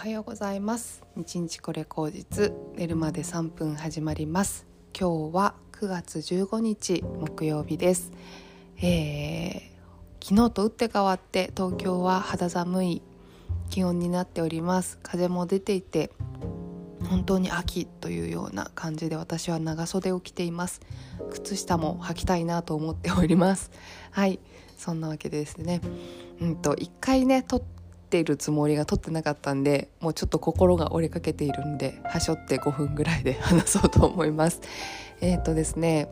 [0.00, 1.02] はようございます。
[1.14, 4.66] 日日これ口実寝るまで3分始まります。
[4.98, 8.10] 今日は9月15日木曜日です、
[8.80, 13.02] えー、昨日と打って変わって東京は肌寒い
[13.68, 14.98] 気温になっております。
[15.02, 16.10] 風も出ていて
[17.10, 20.80] 本当に秋というような感じで私は長袖を着ています。
[21.28, 23.70] 靴下も履きたいなと思っております。
[24.12, 24.40] はい
[24.78, 25.82] そんなわけでですね。
[26.40, 27.62] うんと一回ね撮っ
[28.10, 34.60] ているつもりが撮ってなかったんでもうちょっと心が折れかけているんではしょって5分ぐらいで 話そうと思います。
[35.20, 36.08] えっ、とですね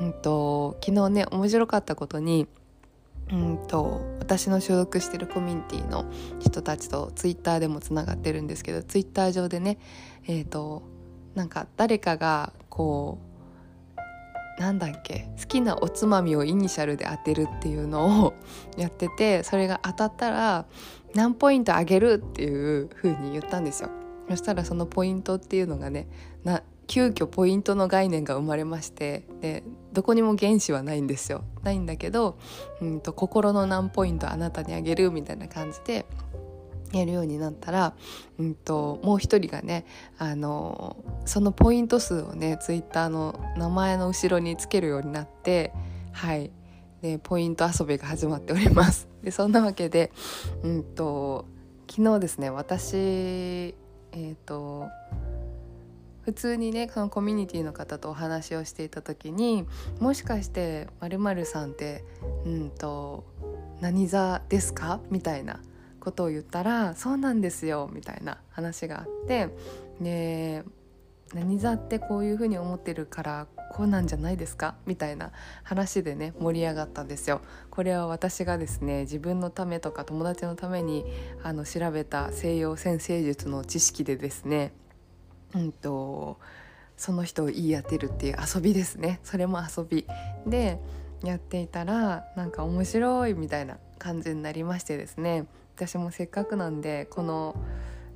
[0.00, 2.48] うんと昨日ね面白かったことに
[3.30, 6.06] うんと私の所属してるコミュニティの
[6.40, 9.78] 人たちとツイッターでもつながってるんですけどツイッター上でね
[10.26, 10.82] えっ、ー、と
[11.34, 13.32] なんか誰かがこう
[14.60, 18.34] なんだっけ好きなおつまみをイニシャルで当てるっていうのを
[18.76, 20.66] やっててそれが当たったら
[21.14, 23.90] 何ポイントあげるっていう風に言ったんですよ。
[24.28, 26.08] そしたらそのポイントっていうのがね
[26.44, 31.44] な急遽ポイントの概念が生まれましてでどこにも原子はないんですよ。
[31.62, 32.38] ないんだけど、
[32.80, 36.06] うんと、心の何ポイントあなたにあげるみたいな感じで
[36.92, 37.94] やるようになったら、
[38.38, 39.86] うんと、もう一人がね
[40.18, 45.72] あのそのポイント数をねツイッターの名前の後ろにつけるようになって
[46.12, 46.50] はい。
[47.00, 49.11] でポイント遊びが始まっております。
[49.22, 50.12] でそんなわけで、
[50.62, 51.46] うんと、
[51.90, 54.88] 昨日ですね私え、ー、と
[56.22, 59.66] 普通にねそのコミュニティの方とお話をしていた時に
[60.00, 62.04] もしかして「まるさんって
[62.44, 63.24] うんと
[63.80, 65.60] 何座ですか?」みたいな
[66.00, 69.48] ことを言ったら「そうなんですよ」みたいな話があって
[70.00, 70.64] で
[71.34, 74.74] 何座ってこういうふうに思ってるからこうなんじゃないですか？
[74.84, 75.32] みたいな
[75.62, 77.40] 話でね盛り上がったんですよ。
[77.70, 81.04] これは私がですね自分のためとか友達のために
[81.42, 84.72] あの調べた西洋占星術の知識でですね
[85.54, 86.38] うんと
[86.96, 89.20] その人を言い当てるっていう遊びですね。
[89.24, 90.06] それも遊び。
[90.46, 90.78] で
[91.24, 95.46] やっていたらなんか面白いみたいな感じになりましてですね。
[95.76, 97.56] 私もせっかくなんでこの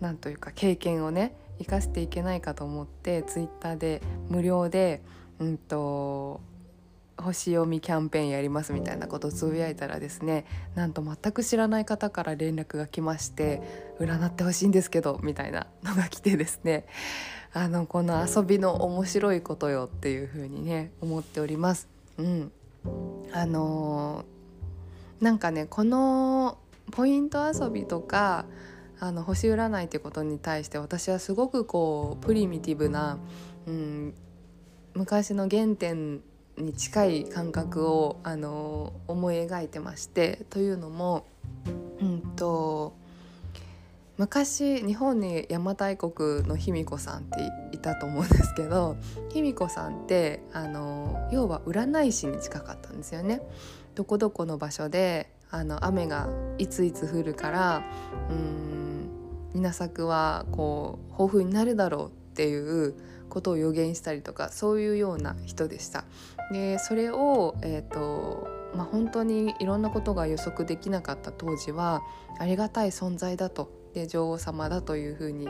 [0.00, 5.02] なんというか経験をね生かしていけないかと思ってツイッターで無料で
[5.38, 6.40] うんと
[7.16, 10.44] 星読みキャンペーンやりますみたいなことをつぶやいたらですね
[10.74, 13.62] なんと全く知らない方から連絡が来まして
[14.00, 16.86] 占ってほしいんですけどみたいなのが来てですね
[17.52, 21.88] あのこの遊びの面白いことよっていう風にね思っております。
[22.18, 22.52] うん、
[23.32, 26.58] あのー、なんかねこの
[26.90, 28.44] ポイント遊びとか
[29.00, 33.18] あの星占いってことに対して私はすごくこうプリミティブな、
[33.66, 34.14] うん、
[34.94, 36.20] 昔の原点
[36.56, 41.26] に近い感覚をあの思い描いてましてというのも、
[42.00, 42.96] うんと、
[44.18, 48.96] 昔日本に邪馬台国の卑弥呼さんっていたと思うんですけど
[49.30, 53.42] 卑弥呼さんってあの要は占い師に近かったんですよね。
[53.96, 56.28] どこどこの場所であの雨が
[56.58, 57.82] いついつ降るから
[58.30, 59.10] うん
[59.54, 62.94] 稲作はこう豊富になるだろうっていう
[63.28, 66.04] ことを予言したりとかそういうような人でした。
[66.52, 68.46] でそれを、えーと
[68.76, 72.02] まあ、本当にいろんなことが予測できなかった当時は
[72.38, 75.48] ありがたい存在だとで女王様だというふうに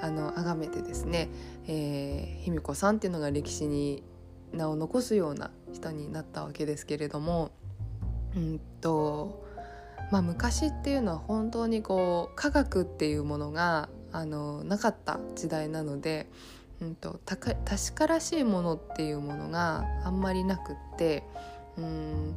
[0.00, 1.28] あの崇めてですね、
[1.66, 4.02] えー、卑弥呼さんっていうのが歴史に
[4.52, 7.52] 名を残すような人になったわけですけれども、
[8.36, 9.42] うんと
[10.10, 16.28] まあ、昔っていうのは本当にこう科学っていうものがあのなかった時代なので
[16.82, 21.22] うんと、確からしいものっていうものがあんまりなくって
[21.78, 22.34] うん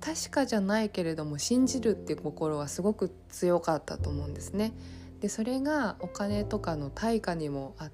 [0.00, 4.72] 確かじゃないけれども信じるっていう心はすごく強かったと思うんですね。
[5.20, 7.90] でそれがお金とかの対価にもあっ、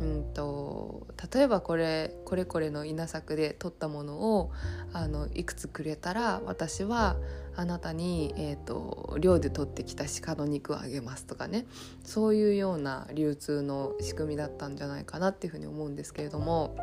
[0.00, 4.50] うんと、例えばこれこれこれの稲作で取ったものを
[4.92, 7.16] あのいくつくれたら私は
[7.56, 11.66] あなたに、えーと、漁で取ってきた鹿の肉をあげますとかね
[12.04, 16.76] そういうような流通の仕組みだったんじゃないかなっていうふうに思うんですけれども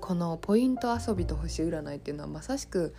[0.00, 2.94] このポイント遊びと星占いっていうのはまさしく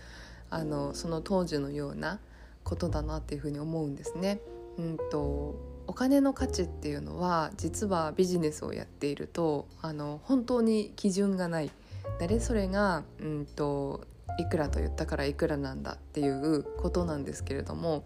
[0.50, 2.20] あのその当時のような
[2.64, 4.40] ことだなっていうふうに思うんですね。
[4.78, 11.72] うんとお金の価値っていうのは実はビジネスをやっているとあの本当に基準がない。
[12.20, 14.06] 誰それが、うんと、
[14.40, 18.04] いくらと言ったからいくらなんだっていうことなんですけれども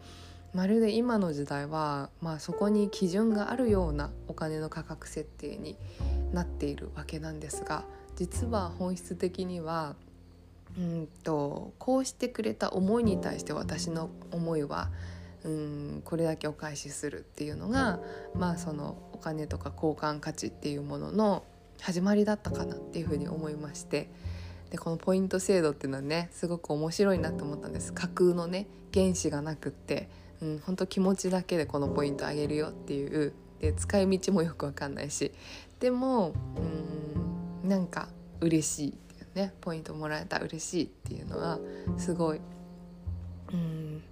[0.54, 5.78] まるで今の時代は、まあ、そこに基準があるようなお金の価格設定に
[6.34, 7.86] なっているわけなんですが
[8.16, 9.96] 実は本質的には
[10.78, 14.90] うんとこうしてくれた思いに対して私の思いは
[15.48, 18.00] うんこれだけお返しするっていうのが
[18.36, 21.46] まあそのお金とか交換価値っていうものの
[21.80, 24.10] 始まりだったかなっていうふうに思いまして
[24.72, 27.94] でこのポイント制度っていうのはねすごく面白いなと思ったんです。
[27.94, 30.10] 架空のね原子がなくって、
[30.42, 35.32] うん、本当気持ちだけでこのポイントあげるよっていうで使い道もよく分かんないし
[35.80, 36.34] でも
[37.64, 38.10] うんなんか
[38.42, 41.60] 嬉しいっていうねポイントもらえた嬉しいっていうのは
[41.98, 42.42] すごい
[43.54, 44.04] うん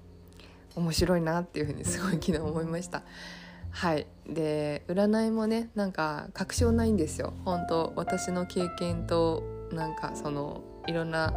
[0.76, 3.04] 面白いなっていうふうにすごい昨日思いました。
[3.72, 4.08] はい。
[4.28, 7.34] で占いもねなんか確証ないんですよ。
[7.44, 11.34] 本当私の経験となんかそのいろんな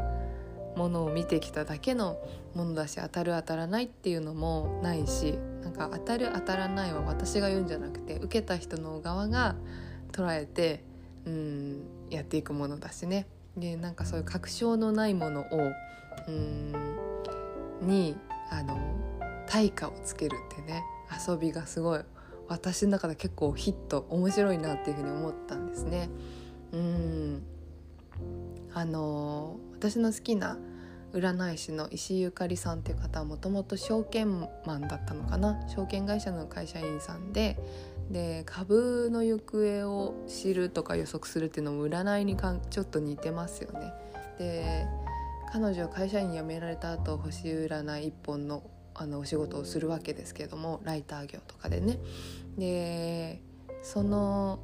[0.77, 2.19] ものを見てきただけの
[2.55, 9.57] ものだし当たる当たらないっていうのもないしなんか当たる当たらないは私が言うんじゃなくて受けた人の側が
[10.13, 10.85] 捉えて
[11.27, 13.27] うんやっていくものだしね。
[13.57, 15.47] でなんかそういう確証のないものを
[16.29, 16.73] うん
[17.83, 18.17] に
[18.51, 18.79] あの
[19.49, 20.83] 対価をつけるってね
[21.27, 22.01] 遊びがすごい
[22.49, 26.09] 私の中で結構ヒット面白いなっていうふうに思ったんですね。
[26.73, 27.43] うん
[28.75, 30.59] あの私の好きな
[31.13, 35.67] 占い師の石井ゆかりさんっていう方はもともと証券マンだったのかな？
[35.69, 37.59] 証券会社の会社員さんで
[38.11, 43.93] で株の行方を知るとか予測するっていうのも占いにかんちょっと似てますよね。
[44.39, 44.87] で
[45.51, 48.63] 彼女は会社員辞められた後星占い一本の
[49.01, 51.99] あのお仕事をするわけですけれどもライター業とかでね。
[52.57, 53.41] で
[53.83, 54.59] その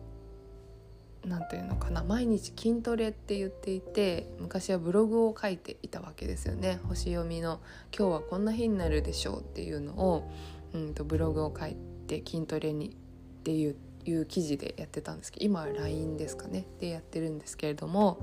[1.24, 7.60] 何て言うのかな毎日筋トレって言っていて昔はブログを書いていたわけですよね星読みの
[7.96, 10.30] 「今日はこんな日になるでしょう」っていうのを、
[10.74, 11.76] うんと、ブログを書い
[12.06, 18.18] て筋トレにっていういう記事でやってたんですけど今は LINE ですかねでやってるんですけれども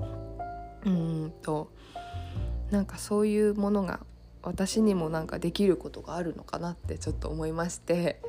[0.84, 1.72] うんと
[2.70, 4.00] なんかそういうものが
[4.42, 8.20] 私にもなんかできることがあるのかなってちょっと思いまして、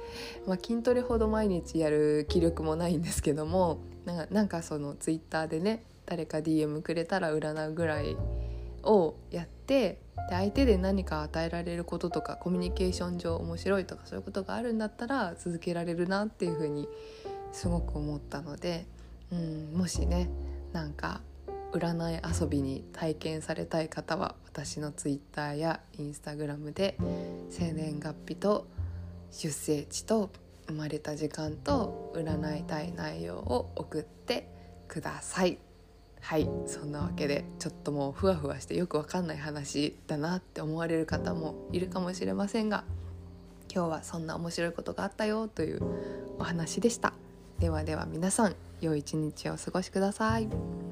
[0.46, 8.16] まあ、筋トレほど毎日やる気力もないんですけどもなんかなんかそのツイッターでね誰か DM くれたら占うぐらい
[8.84, 9.64] をやって
[10.30, 16.88] で相手で何か与えられることとかコミュニケーション上面白いとかそういうことがあるんだったら続けられるなっていうふうに
[17.52, 18.86] すごく思ったので、
[19.32, 20.30] うん、もしね
[20.72, 21.22] なんか
[21.74, 26.98] 占い遊びに体験されたい方は私の Twitter や Instagram で
[27.50, 28.68] 生年月日と
[29.32, 30.30] 出生地と
[30.68, 34.48] 生まれた時間と占いたい内容を送って
[34.88, 35.58] ください。
[36.22, 42.86] はいそんなわけでちょっともうふわふわしてよくわかんない話だなって思われる方もいるかもしれませんが
[43.74, 45.82] 今日はそんな面白いことがあったよという
[46.40, 47.14] お話でした。
[47.60, 50.83] ではでは皆さん良い一日をお過ごしください。